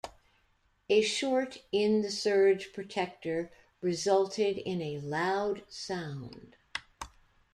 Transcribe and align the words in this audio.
A 0.89 1.03
short 1.03 1.61
in 1.71 2.01
the 2.01 2.09
surge 2.09 2.73
protector 2.73 3.51
resulted 3.81 4.57
in 4.57 4.81
a 4.81 4.99
loud 4.99 5.61
sound. 5.69 6.55